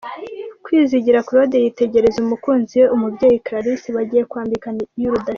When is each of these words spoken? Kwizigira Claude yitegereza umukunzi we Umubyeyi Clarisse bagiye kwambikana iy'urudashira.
Kwizigira 0.63 1.25
Claude 1.27 1.57
yitegereza 1.65 2.17
umukunzi 2.21 2.73
we 2.81 2.85
Umubyeyi 2.95 3.43
Clarisse 3.45 3.89
bagiye 3.97 4.23
kwambikana 4.31 4.79
iy'urudashira. 4.83 5.29